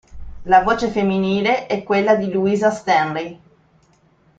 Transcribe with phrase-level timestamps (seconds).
[0.45, 3.39] La voce femminile è quella di Louisa Stanley.